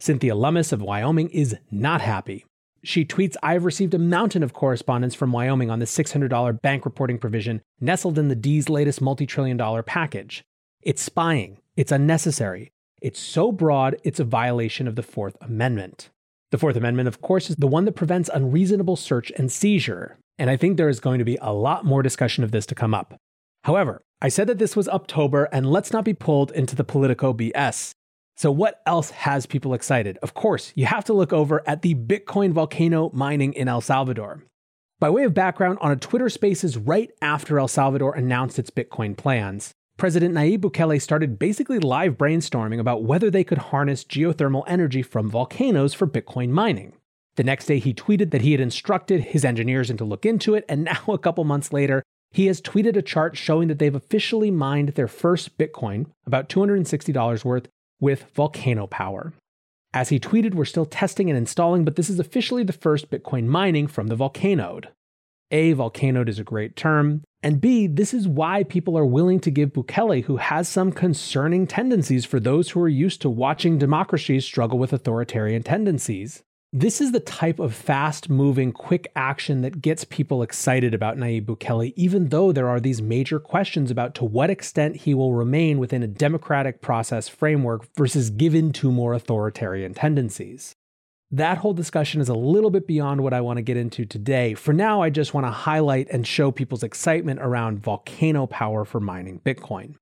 Cynthia 0.00 0.34
Lummis 0.34 0.72
of 0.72 0.82
Wyoming 0.82 1.28
is 1.28 1.56
not 1.70 2.00
happy. 2.00 2.44
She 2.82 3.04
tweets 3.04 3.36
I've 3.40 3.64
received 3.64 3.94
a 3.94 3.98
mountain 3.98 4.42
of 4.42 4.52
correspondence 4.52 5.14
from 5.14 5.30
Wyoming 5.30 5.70
on 5.70 5.78
the 5.78 5.84
$600 5.84 6.60
bank 6.60 6.84
reporting 6.84 7.18
provision 7.18 7.62
nestled 7.80 8.18
in 8.18 8.26
the 8.26 8.34
D's 8.34 8.68
latest 8.68 9.00
multi 9.00 9.26
trillion 9.26 9.56
dollar 9.56 9.84
package. 9.84 10.42
It's 10.82 11.00
spying, 11.00 11.58
it's 11.76 11.92
unnecessary, 11.92 12.72
it's 13.02 13.18
so 13.20 13.50
broad, 13.50 13.96
it's 14.04 14.20
a 14.20 14.24
violation 14.24 14.86
of 14.86 14.96
the 14.96 15.02
Fourth 15.02 15.36
Amendment. 15.40 16.08
The 16.52 16.58
Fourth 16.58 16.76
Amendment, 16.76 17.08
of 17.08 17.20
course, 17.20 17.50
is 17.50 17.56
the 17.56 17.66
one 17.66 17.84
that 17.84 17.96
prevents 17.96 18.30
unreasonable 18.32 18.96
search 18.96 19.32
and 19.36 19.50
seizure, 19.50 20.18
and 20.38 20.48
I 20.48 20.56
think 20.56 20.76
there 20.76 20.88
is 20.88 21.00
going 21.00 21.18
to 21.18 21.24
be 21.24 21.38
a 21.40 21.52
lot 21.52 21.84
more 21.84 22.02
discussion 22.02 22.44
of 22.44 22.52
this 22.52 22.66
to 22.66 22.74
come 22.74 22.94
up. 22.94 23.14
However, 23.64 24.02
I 24.20 24.28
said 24.28 24.46
that 24.46 24.58
this 24.58 24.76
was 24.76 24.88
October, 24.88 25.48
and 25.52 25.70
let's 25.70 25.92
not 25.92 26.04
be 26.04 26.14
pulled 26.14 26.52
into 26.52 26.76
the 26.76 26.84
Politico 26.84 27.32
BS. 27.32 27.92
So, 28.36 28.50
what 28.52 28.80
else 28.86 29.10
has 29.10 29.46
people 29.46 29.74
excited? 29.74 30.18
Of 30.22 30.34
course, 30.34 30.72
you 30.74 30.86
have 30.86 31.04
to 31.06 31.12
look 31.12 31.32
over 31.32 31.62
at 31.66 31.82
the 31.82 31.94
Bitcoin 31.94 32.52
volcano 32.52 33.10
mining 33.12 33.52
in 33.52 33.68
El 33.68 33.80
Salvador. 33.80 34.44
By 35.00 35.10
way 35.10 35.24
of 35.24 35.34
background, 35.34 35.78
on 35.80 35.90
a 35.90 35.96
Twitter 35.96 36.28
Spaces 36.28 36.78
right 36.78 37.10
after 37.20 37.58
El 37.58 37.66
Salvador 37.66 38.14
announced 38.14 38.58
its 38.58 38.70
Bitcoin 38.70 39.16
plans, 39.16 39.74
President 39.96 40.34
Nayib 40.34 40.58
Bukele 40.58 41.00
started 41.00 41.38
basically 41.38 41.78
live 41.78 42.16
brainstorming 42.16 42.80
about 42.80 43.04
whether 43.04 43.30
they 43.30 43.44
could 43.44 43.58
harness 43.58 44.04
geothermal 44.04 44.64
energy 44.66 45.02
from 45.02 45.30
volcanoes 45.30 45.94
for 45.94 46.06
Bitcoin 46.06 46.48
mining. 46.50 46.94
The 47.36 47.44
next 47.44 47.66
day, 47.66 47.78
he 47.78 47.94
tweeted 47.94 48.30
that 48.30 48.42
he 48.42 48.52
had 48.52 48.60
instructed 48.60 49.20
his 49.20 49.44
engineers 49.44 49.88
to 49.88 50.04
look 50.04 50.26
into 50.26 50.54
it, 50.54 50.64
and 50.68 50.84
now, 50.84 51.00
a 51.08 51.18
couple 51.18 51.44
months 51.44 51.72
later, 51.72 52.02
he 52.30 52.46
has 52.46 52.60
tweeted 52.60 52.96
a 52.96 53.02
chart 53.02 53.36
showing 53.36 53.68
that 53.68 53.78
they've 53.78 53.94
officially 53.94 54.50
mined 54.50 54.90
their 54.90 55.08
first 55.08 55.56
Bitcoin, 55.58 56.06
about 56.26 56.48
$260 56.48 57.44
worth, 57.44 57.68
with 58.00 58.24
volcano 58.34 58.86
power. 58.86 59.32
As 59.94 60.08
he 60.08 60.18
tweeted, 60.18 60.54
we're 60.54 60.64
still 60.64 60.86
testing 60.86 61.28
and 61.28 61.36
installing, 61.36 61.84
but 61.84 61.96
this 61.96 62.08
is 62.08 62.18
officially 62.18 62.64
the 62.64 62.72
first 62.72 63.10
Bitcoin 63.10 63.46
mining 63.46 63.86
from 63.86 64.06
the 64.06 64.16
Volcanode. 64.16 64.86
A, 65.50 65.74
Volcanode 65.74 66.30
is 66.30 66.38
a 66.38 66.44
great 66.44 66.74
term, 66.76 67.22
and 67.42 67.60
B, 67.60 67.88
this 67.88 68.14
is 68.14 68.28
why 68.28 68.62
people 68.62 68.96
are 68.96 69.04
willing 69.04 69.40
to 69.40 69.50
give 69.50 69.72
Bukele, 69.72 70.24
who 70.24 70.36
has 70.36 70.68
some 70.68 70.92
concerning 70.92 71.66
tendencies 71.66 72.24
for 72.24 72.38
those 72.38 72.70
who 72.70 72.80
are 72.80 72.88
used 72.88 73.20
to 73.22 73.30
watching 73.30 73.78
democracies 73.78 74.44
struggle 74.44 74.78
with 74.78 74.92
authoritarian 74.92 75.62
tendencies. 75.62 76.44
This 76.74 77.02
is 77.02 77.12
the 77.12 77.20
type 77.20 77.58
of 77.58 77.74
fast 77.74 78.30
moving, 78.30 78.72
quick 78.72 79.10
action 79.14 79.60
that 79.60 79.82
gets 79.82 80.04
people 80.04 80.42
excited 80.42 80.94
about 80.94 81.18
Nayib 81.18 81.44
Bukele, 81.44 81.92
even 81.96 82.30
though 82.30 82.50
there 82.50 82.68
are 82.68 82.80
these 82.80 83.02
major 83.02 83.38
questions 83.38 83.90
about 83.90 84.14
to 84.14 84.24
what 84.24 84.48
extent 84.48 84.96
he 84.96 85.12
will 85.12 85.34
remain 85.34 85.78
within 85.78 86.02
a 86.02 86.06
democratic 86.06 86.80
process 86.80 87.28
framework 87.28 87.86
versus 87.94 88.30
given 88.30 88.72
to 88.72 88.90
more 88.90 89.12
authoritarian 89.12 89.92
tendencies. 89.92 90.76
That 91.34 91.56
whole 91.56 91.72
discussion 91.72 92.20
is 92.20 92.28
a 92.28 92.34
little 92.34 92.68
bit 92.68 92.86
beyond 92.86 93.22
what 93.22 93.32
I 93.32 93.40
want 93.40 93.56
to 93.56 93.62
get 93.62 93.78
into 93.78 94.04
today. 94.04 94.52
For 94.52 94.74
now, 94.74 95.00
I 95.00 95.08
just 95.08 95.32
want 95.32 95.46
to 95.46 95.50
highlight 95.50 96.08
and 96.10 96.26
show 96.26 96.50
people's 96.50 96.82
excitement 96.82 97.40
around 97.40 97.82
volcano 97.82 98.46
power 98.46 98.84
for 98.84 99.00
mining 99.00 99.40
Bitcoin. 99.40 99.94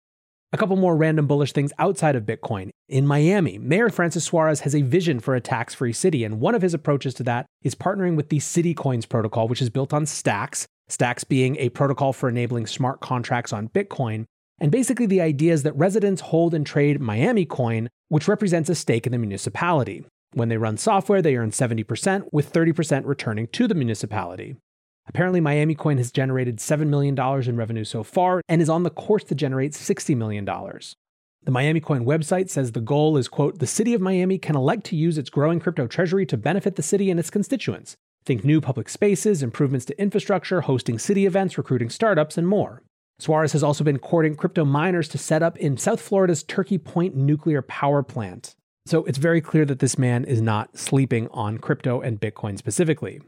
A 0.53 0.57
couple 0.57 0.75
more 0.75 0.97
random 0.97 1.29
bullish 1.29 1.53
things 1.53 1.73
outside 1.79 2.17
of 2.17 2.25
Bitcoin. 2.25 2.71
In 2.89 3.07
Miami, 3.07 3.59
Mayor 3.59 3.91
Francis 3.91 4.25
Suarez 4.25 4.63
has 4.63 4.75
a 4.75 4.83
vision 4.83 5.21
for 5.21 5.37
a 5.37 5.41
tax 5.41 5.73
free 5.73 5.93
city, 5.93 6.25
and 6.25 6.41
one 6.41 6.57
of 6.57 6.63
his 6.63 6.75
approaches 6.75 7.15
to 7.15 7.23
that 7.23 7.47
is 7.63 7.77
partnering 7.77 8.17
with 8.17 8.29
the 8.29 8.41
City 8.41 8.75
Coins 8.75 9.07
protocol, 9.07 9.47
which 9.47 9.63
is 9.63 9.71
built 9.71 9.93
on 9.93 10.07
Stacks, 10.07 10.67
Stacks 10.89 11.23
being 11.23 11.57
a 11.59 11.69
protocol 11.69 12.13
for 12.13 12.29
enabling 12.29 12.67
smart 12.67 13.01
contracts 13.01 13.53
on 13.53 13.69
Bitcoin. 13.69 14.25
And 14.59 14.73
basically, 14.73 15.07
the 15.07 15.21
idea 15.21 15.53
is 15.53 15.63
that 15.63 15.77
residents 15.77 16.23
hold 16.23 16.55
and 16.55 16.67
trade 16.67 17.01
Miami 17.01 17.45
Coin, 17.45 17.89
which 18.09 18.27
represents 18.27 18.69
a 18.69 18.75
stake 18.75 19.07
in 19.07 19.13
the 19.13 19.19
municipality. 19.19 20.05
When 20.33 20.49
they 20.49 20.57
run 20.57 20.77
software, 20.77 21.21
they 21.21 21.37
earn 21.37 21.51
70%, 21.51 22.29
with 22.33 22.53
30% 22.53 23.05
returning 23.05 23.49
to 23.49 23.67
the 23.67 23.75
municipality. 23.75 24.57
Apparently, 25.09 25.41
Miami 25.41 25.75
Coin 25.75 25.99
has 25.99 26.13
generated 26.13 26.59
$7 26.59 26.87
million 26.87 27.19
in 27.19 27.57
revenue 27.57 27.85
so 27.85 28.05
far 28.05 28.43
and 28.49 28.63
is 28.63 28.69
on 28.69 28.85
the 28.85 28.91
course 28.91 29.25
to 29.25 29.35
generate 29.35 29.73
$60 29.73 30.17
million. 30.17 30.45
The 30.45 31.51
Miami 31.51 31.81
Coin 31.81 32.05
website 32.05 32.49
says 32.49 32.73
the 32.73 32.81
goal 32.81 33.17
is, 33.17 33.27
quote, 33.27 33.59
the 33.59 33.67
city 33.67 33.93
of 33.93 34.01
Miami 34.01 34.39
can 34.39 34.55
elect 34.55 34.85
to 34.87 34.97
use 34.97 35.19
its 35.19 35.31
growing 35.31 35.59
crypto 35.59 35.89
treasury 35.89 36.27
to 36.27 36.37
benefit 36.37 36.77
the 36.77 36.83
city 36.83 37.11
and 37.11 37.19
its 37.19 37.31
constituents. 37.31 37.97
Think 38.25 38.45
new 38.45 38.61
public 38.61 38.89
spaces, 38.89 39.43
improvements 39.43 39.87
to 39.87 40.01
infrastructure, 40.01 40.61
hosting 40.61 40.99
city 40.99 41.27
events, 41.27 41.59
recruiting 41.59 41.91
startups, 41.91 42.39
and 42.39 42.47
more. 42.47 42.83
Suarez 43.19 43.53
has 43.53 43.63
also 43.63 43.83
been 43.83 43.99
courting 43.99 44.37
crypto 44.37 44.65
miners 44.65 45.09
to 45.09 45.19
set 45.19 45.43
up 45.43 45.57
in 45.57 45.77
South 45.77 46.01
Florida's 46.01 46.43
Turkey 46.43 46.79
Point 46.79 47.17
nuclear 47.17 47.63
power 47.63 48.03
plant. 48.03 48.55
So 48.91 49.05
it's 49.05 49.19
very 49.19 49.41
clear 49.41 49.65
that 49.67 49.79
this 49.79 49.99
man 49.99 50.25
is 50.25 50.43
not 50.43 50.77
sleeping 50.77 51.29
on 51.29 51.59
crypto 51.59 52.01
and 52.01 52.21
Bitcoin 52.21 52.59
specifically. 52.59 53.21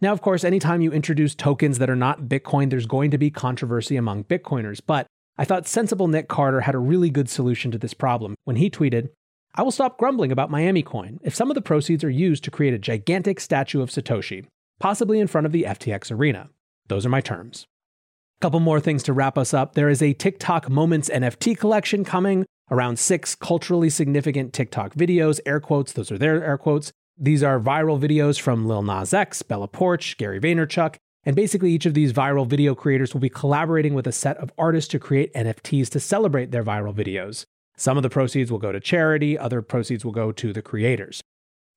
Now, 0.00 0.10
of 0.10 0.20
course, 0.20 0.42
anytime 0.42 0.80
you 0.80 0.90
introduce 0.90 1.32
tokens 1.32 1.78
that 1.78 1.88
are 1.88 1.94
not 1.94 2.22
Bitcoin, 2.22 2.70
there's 2.70 2.86
going 2.86 3.12
to 3.12 3.18
be 3.18 3.30
controversy 3.30 3.94
among 3.94 4.24
Bitcoiners. 4.24 4.80
But 4.84 5.06
I 5.38 5.44
thought 5.44 5.68
sensible 5.68 6.08
Nick 6.08 6.26
Carter 6.26 6.62
had 6.62 6.74
a 6.74 6.78
really 6.78 7.08
good 7.08 7.30
solution 7.30 7.70
to 7.70 7.78
this 7.78 7.94
problem 7.94 8.34
when 8.46 8.56
he 8.56 8.68
tweeted, 8.68 9.10
I 9.54 9.62
will 9.62 9.70
stop 9.70 9.96
grumbling 9.96 10.32
about 10.32 10.50
Miami 10.50 10.82
Coin 10.82 11.20
if 11.22 11.36
some 11.36 11.52
of 11.52 11.54
the 11.54 11.62
proceeds 11.62 12.02
are 12.02 12.10
used 12.10 12.42
to 12.42 12.50
create 12.50 12.74
a 12.74 12.78
gigantic 12.78 13.38
statue 13.38 13.82
of 13.82 13.90
Satoshi, 13.90 14.44
possibly 14.80 15.20
in 15.20 15.28
front 15.28 15.46
of 15.46 15.52
the 15.52 15.66
FTX 15.68 16.10
arena. 16.10 16.48
Those 16.88 17.06
are 17.06 17.10
my 17.10 17.20
terms. 17.20 17.64
Couple 18.40 18.58
more 18.58 18.80
things 18.80 19.04
to 19.04 19.12
wrap 19.12 19.38
us 19.38 19.54
up. 19.54 19.74
There 19.74 19.88
is 19.88 20.02
a 20.02 20.14
TikTok 20.14 20.68
Moments 20.68 21.08
NFT 21.10 21.56
collection 21.56 22.02
coming, 22.02 22.44
around 22.70 22.98
six 22.98 23.34
culturally 23.34 23.90
significant 23.90 24.52
TikTok 24.52 24.94
videos, 24.94 25.40
air 25.46 25.60
quotes, 25.60 25.92
those 25.92 26.10
are 26.10 26.18
their 26.18 26.44
air 26.44 26.58
quotes, 26.58 26.92
these 27.18 27.42
are 27.42 27.60
viral 27.60 28.00
videos 28.00 28.40
from 28.40 28.66
Lil 28.66 28.82
Nas 28.82 29.12
X, 29.12 29.42
Bella 29.42 29.68
Poarch, 29.68 30.16
Gary 30.16 30.40
Vaynerchuk, 30.40 30.96
and 31.24 31.36
basically 31.36 31.72
each 31.72 31.86
of 31.86 31.94
these 31.94 32.12
viral 32.12 32.46
video 32.46 32.74
creators 32.74 33.12
will 33.12 33.20
be 33.20 33.28
collaborating 33.28 33.92
with 33.94 34.06
a 34.06 34.12
set 34.12 34.36
of 34.38 34.52
artists 34.56 34.88
to 34.92 34.98
create 34.98 35.34
NFTs 35.34 35.90
to 35.90 36.00
celebrate 36.00 36.50
their 36.50 36.64
viral 36.64 36.94
videos. 36.94 37.44
Some 37.76 37.96
of 37.96 38.02
the 38.02 38.10
proceeds 38.10 38.50
will 38.50 38.58
go 38.58 38.72
to 38.72 38.80
charity, 38.80 39.38
other 39.38 39.62
proceeds 39.62 40.04
will 40.04 40.12
go 40.12 40.32
to 40.32 40.52
the 40.52 40.62
creators. 40.62 41.22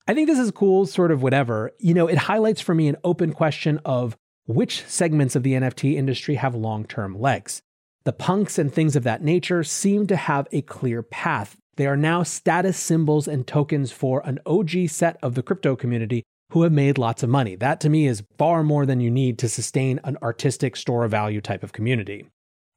I 0.06 0.14
think 0.14 0.28
this 0.28 0.38
is 0.38 0.50
cool, 0.50 0.86
sort 0.86 1.10
of 1.10 1.22
whatever. 1.22 1.72
You 1.78 1.94
know, 1.94 2.06
it 2.06 2.18
highlights 2.18 2.60
for 2.60 2.74
me 2.74 2.88
an 2.88 2.96
open 3.04 3.32
question 3.32 3.80
of 3.84 4.16
which 4.46 4.84
segments 4.86 5.34
of 5.34 5.42
the 5.42 5.54
NFT 5.54 5.94
industry 5.94 6.34
have 6.34 6.54
long 6.54 6.84
term 6.84 7.18
legs. 7.18 7.62
The 8.04 8.12
punks 8.12 8.58
and 8.58 8.72
things 8.72 8.96
of 8.96 9.02
that 9.04 9.22
nature 9.22 9.64
seem 9.64 10.06
to 10.08 10.16
have 10.16 10.46
a 10.52 10.60
clear 10.60 11.02
path. 11.02 11.56
They 11.76 11.86
are 11.86 11.96
now 11.96 12.22
status 12.22 12.76
symbols 12.76 13.26
and 13.26 13.46
tokens 13.46 13.92
for 13.92 14.20
an 14.26 14.40
OG 14.44 14.88
set 14.88 15.16
of 15.22 15.34
the 15.34 15.42
crypto 15.42 15.74
community 15.74 16.22
who 16.50 16.62
have 16.62 16.72
made 16.72 16.98
lots 16.98 17.22
of 17.22 17.30
money. 17.30 17.56
That 17.56 17.80
to 17.80 17.88
me 17.88 18.06
is 18.06 18.22
far 18.36 18.62
more 18.62 18.84
than 18.84 19.00
you 19.00 19.10
need 19.10 19.38
to 19.38 19.48
sustain 19.48 20.00
an 20.04 20.18
artistic 20.22 20.76
store 20.76 21.04
of 21.04 21.10
value 21.12 21.40
type 21.40 21.62
of 21.62 21.72
community. 21.72 22.26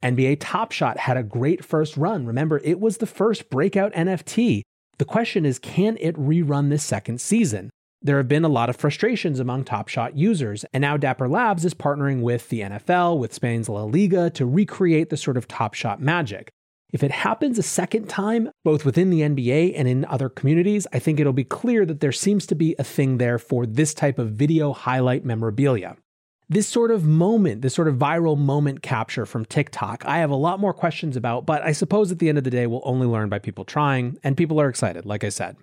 NBA 0.01 0.38
Top 0.39 0.72
Shot 0.72 0.98
had 0.98 1.17
a 1.17 1.24
great 1.24 1.65
first 1.65 1.98
run. 1.98 2.25
Remember, 2.25 2.62
it 2.63 2.79
was 2.79 2.98
the 2.98 3.05
first 3.05 3.50
breakout 3.50 3.93
NFT. 3.93 4.62
The 4.98 5.05
question 5.05 5.46
is, 5.46 5.60
can 5.60 5.98
it 6.00 6.15
rerun 6.15 6.69
this 6.69 6.84
second 6.84 7.19
season? 7.19 7.69
There 8.01 8.18
have 8.18 8.27
been 8.27 8.46
a 8.46 8.50
lot 8.50 8.70
of 8.70 8.75
frustrations 8.75 9.39
among 9.39 9.63
Top 9.63 9.88
Shot 9.88 10.16
users, 10.16 10.63
and 10.72 10.82
now 10.82 10.98
Dapper 10.98 11.27
Labs 11.27 11.66
is 11.66 11.74
partnering 11.74 12.22
with 12.22 12.48
the 12.50 12.62
NFL, 12.62 13.18
with 13.18 13.34
Spain's 13.34 13.68
La 13.70 13.84
Liga, 13.84 14.30
to 14.32 14.46
recreate 14.46 15.10
the 15.10 15.18
sort 15.18 15.36
of 15.36 15.48
Top 15.48 15.74
Shot 15.74 16.00
magic. 16.00 16.51
If 16.94 17.04
it 17.04 17.12
happens 17.12 17.58
a 17.58 17.63
second 17.63 18.08
time, 18.08 18.50
both 18.63 18.86
within 18.86 19.10
the 19.10 19.22
NBA 19.22 19.74
and 19.75 19.88
in 19.88 20.06
other 20.06 20.30
communities, 20.30 20.86
I 20.94 21.00
think 21.00 21.20
it'll 21.20 21.34
be 21.34 21.44
clear 21.44 21.86
that 21.86 22.00
there 22.00 22.12
seems 22.12 22.46
to 22.48 22.56
be 22.56 22.75
a 22.77 22.84
thing 22.84 23.18
there 23.18 23.39
for 23.39 23.66
this 23.66 23.94
type 23.96 24.20
of 24.20 24.32
video 24.32 24.74
highlight 24.74 25.25
memorabilia. 25.25 25.98
This 26.48 26.68
sort 26.68 26.92
of 26.92 27.04
moment, 27.04 27.62
this 27.62 27.74
sort 27.74 27.89
of 27.89 27.96
viral 27.96 28.38
moment 28.38 28.84
capture 28.84 29.25
from 29.25 29.44
TikTok, 29.44 30.06
I 30.06 30.20
have 30.20 30.30
a 30.30 30.36
lot 30.36 30.62
more 30.62 30.74
questions 30.74 31.18
about, 31.18 31.46
but 31.46 31.62
I 31.63 31.74
suppose 31.74 32.12
at 32.12 32.20
the 32.20 32.30
end 32.30 32.38
of 32.38 32.46
the 32.46 32.51
day, 32.51 32.68
we'll 32.68 32.82
only 32.86 33.08
learn 33.08 33.27
by 33.27 33.39
people 33.39 33.66
trying, 33.66 34.18
and 34.24 34.38
people 34.38 34.62
are 34.62 34.70
excited, 34.70 35.06
like 35.06 35.25
I 35.25 35.30
said. 35.30 35.58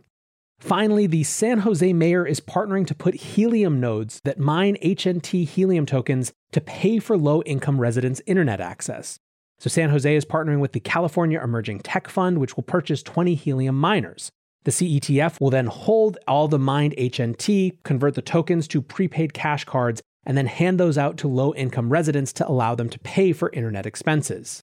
Finally, 0.65 1.07
the 1.07 1.23
San 1.25 1.59
Jose 1.59 1.93
mayor 1.93 2.27
is 2.27 2.41
partnering 2.41 2.87
to 2.87 2.95
put 2.95 3.15
helium 3.15 3.81
nodes 3.81 4.19
that 4.25 4.39
mine 4.39 4.79
HNT 4.83 5.47
helium 5.47 5.85
tokens 5.85 6.33
to 6.53 6.61
pay 6.63 6.99
for 6.99 7.19
low 7.19 7.43
income 7.43 7.79
residents' 7.79 8.23
internet 8.25 8.63
access. 8.63 9.19
So, 9.59 9.69
San 9.69 9.91
Jose 9.91 10.17
is 10.17 10.25
partnering 10.25 10.61
with 10.61 10.73
the 10.73 10.81
California 10.81 11.39
Emerging 11.39 11.81
Tech 11.81 12.09
Fund, 12.09 12.39
which 12.39 12.57
will 12.57 12.63
purchase 12.63 13.03
20 13.03 13.35
helium 13.35 13.79
miners. 13.79 14.31
The 14.65 14.71
CETF 14.71 15.39
will 15.39 15.51
then 15.51 15.67
hold 15.67 16.17
all 16.27 16.49
the 16.49 16.59
mined 16.59 16.95
HNT, 16.97 17.83
convert 17.83 18.15
the 18.15 18.23
tokens 18.23 18.67
to 18.69 18.81
prepaid 18.81 19.35
cash 19.35 19.65
cards, 19.65 20.01
and 20.25 20.35
then 20.35 20.47
hand 20.47 20.81
those 20.81 20.97
out 20.97 21.19
to 21.19 21.29
low 21.29 21.53
income 21.53 21.91
residents 21.91 22.33
to 22.33 22.49
allow 22.49 22.75
them 22.75 22.89
to 22.89 22.99
pay 23.01 23.35
for 23.35 23.53
internet 23.53 23.85
expenses. 23.85 24.63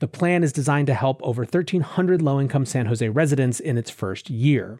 The 0.00 0.08
plan 0.08 0.44
is 0.44 0.52
designed 0.54 0.86
to 0.86 0.94
help 0.94 1.20
over 1.22 1.42
1,300 1.42 2.22
low 2.22 2.40
income 2.40 2.64
San 2.64 2.86
Jose 2.86 3.06
residents 3.06 3.60
in 3.60 3.76
its 3.76 3.90
first 3.90 4.30
year. 4.30 4.78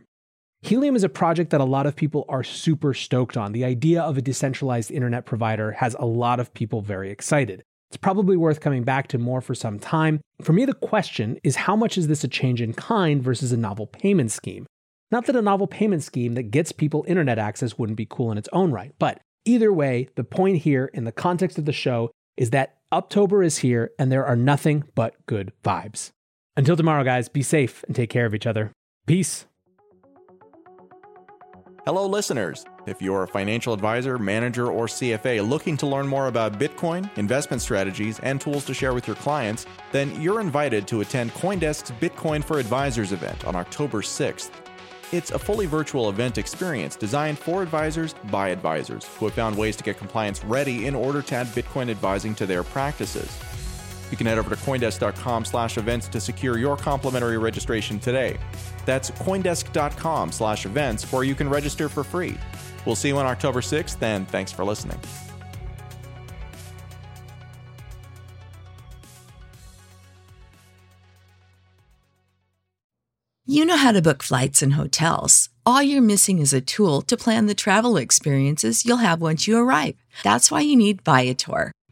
Helium 0.63 0.95
is 0.95 1.03
a 1.03 1.09
project 1.09 1.51
that 1.51 1.61
a 1.61 1.65
lot 1.65 1.87
of 1.87 1.97
people 1.97 2.25
are 2.29 2.45
super 2.45 2.95
stoked 2.95 3.37
on. 3.37 3.51
The 3.51 3.65
idea 3.65 4.01
of 4.01 4.17
a 4.17 4.23
decentralized 4.23 4.93
internet 4.93 5.27
provider 5.27 5.73
has 5.73 5.97
a 5.99 6.07
lot 6.07 6.39
of 6.39 6.55
people 6.55 6.83
very 6.83 7.11
excited. 7.11 7.65
It's 7.91 7.97
probably 7.97 8.37
worth 8.37 8.61
coming 8.61 8.85
back 8.85 9.09
to 9.09 9.19
more 9.19 9.41
for 9.41 9.57
some 9.57 9.81
time. 9.81 10.21
For 10.41 10.53
me, 10.53 10.65
the 10.65 10.73
question 10.73 11.39
is 11.43 11.57
how 11.57 11.75
much 11.75 11.99
is 11.99 12.07
this 12.07 12.23
a 12.23 12.29
change 12.29 12.63
in 12.63 12.75
kind 12.75 13.23
versus 13.23 13.51
a 13.51 13.57
novel 13.57 13.89
payment 13.89 14.31
scheme? 14.31 14.67
Not 15.11 15.27
that 15.27 15.37
a 15.37 15.43
novel 15.43 15.67
payment 15.67 16.05
scheme 16.05 16.35
that 16.35 16.45
gets 16.45 16.71
people 16.71 17.05
internet 17.09 17.39
access 17.39 17.77
wouldn't 17.77 17.99
be 17.99 18.07
cool 18.09 18.31
in 18.31 18.39
its 18.39 18.49
own 18.53 18.71
right, 18.71 18.95
but 19.01 19.21
either 19.45 19.73
way, 19.73 20.09
the 20.15 20.25
point 20.25 20.59
here 20.59 20.91
in 20.95 21.05
the 21.05 21.13
context 21.13 21.59
of 21.59 21.65
the 21.65 21.73
show 21.73 22.13
is 22.37 22.51
that 22.51 22.79
October 22.93 23.43
is 23.43 23.59
here 23.59 23.91
and 23.99 24.13
there 24.13 24.25
are 24.25 24.37
nothing 24.37 24.85
but 24.95 25.17
good 25.27 25.53
vibes. 25.65 26.13
Until 26.57 26.77
tomorrow, 26.77 27.03
guys, 27.03 27.29
be 27.29 27.43
safe 27.43 27.85
and 27.89 27.97
take 27.97 28.11
care 28.11 28.27
of 28.27 28.35
each 28.35 28.47
other. 28.47 28.71
Peace. 29.07 29.47
Hello, 31.85 32.07
listeners. 32.07 32.65
If 32.87 33.03
you're 33.03 33.25
a 33.25 33.27
financial 33.27 33.75
advisor, 33.75 34.17
manager, 34.17 34.71
or 34.71 34.87
CFA 34.87 35.45
looking 35.49 35.77
to 35.79 35.87
learn 35.89 36.07
more 36.07 36.29
about 36.29 36.57
Bitcoin, 36.57 37.11
investment 37.19 37.61
strategies, 37.61 38.21
and 38.21 38.41
tools 38.41 38.65
to 38.67 38.75
share 38.75 38.95
with 38.95 39.09
your 39.09 39.17
clients, 39.17 39.67
then 39.91 40.21
you're 40.21 40.41
invited 40.41 40.87
to 40.87 41.01
attend 41.01 41.35
Coindesk's 41.35 41.91
Bitcoin 42.01 42.45
for 42.45 42.61
Advisors 42.61 43.11
event 43.11 43.45
on 43.45 43.57
October 43.57 44.01
6th. 44.01 44.53
It's 45.11 45.33
a 45.33 45.39
fully 45.41 45.67
virtual 45.67 46.09
event 46.09 46.39
experience 46.39 46.95
designed 46.95 47.41
for 47.41 47.65
advisors 47.65 48.15
by 48.31 48.51
advisors 48.51 49.05
who 49.19 49.25
have 49.25 49.35
found 49.35 49.59
ways 49.59 49.75
to 49.75 49.83
get 49.83 49.99
compliance 49.99 50.45
ready 50.45 50.87
in 50.87 50.95
order 50.95 51.21
to 51.21 51.35
add 51.35 51.49
Bitcoin 51.49 51.91
advising 51.91 52.37
to 52.37 52.47
their 52.47 52.63
practices. 52.63 53.37
You 54.13 54.19
can 54.19 54.27
head 54.27 54.39
over 54.39 54.51
to 54.51 54.57
Coindesk.com 54.57 55.47
slash 55.47 55.79
events 55.79 56.07
to 56.09 56.21
secure 56.21 56.59
your 56.59 56.77
complimentary 56.77 57.39
registration 57.39 57.99
today. 57.99 58.39
That's 58.85 59.11
Coindesk.com 59.11 60.31
slash 60.33 60.67
events 60.67 61.11
where 61.11 61.25
you 61.25 61.35
can 61.35 61.49
register 61.49 61.89
for 61.89 62.05
free. 62.05 62.37
We'll 62.85 62.95
see 62.95 63.09
you 63.09 63.17
on 63.17 63.25
October 63.25 63.63
6th, 63.63 64.01
and 64.03 64.29
thanks 64.29 64.53
for 64.53 64.65
listening. 64.65 65.01
You 73.47 73.65
know 73.65 73.77
how 73.77 73.93
to 73.93 74.03
book 74.03 74.23
flights 74.23 74.63
and 74.63 74.75
hotels. 74.75 75.49
All 75.65 75.83
you're 75.83 76.03
missing 76.03 76.39
is 76.39 76.53
a 76.53 76.61
tool 76.61 77.03
to 77.03 77.17
plan 77.17 77.47
the 77.47 77.55
travel 77.55 77.97
experiences 77.97 78.85
you'll 78.85 78.99
have 78.99 79.21
once 79.21 79.47
you 79.47 79.57
arrive. 79.57 79.97
That's 80.23 80.51
why 80.51 80.61
you 80.61 80.77
need 80.77 81.03
Viator. 81.03 81.73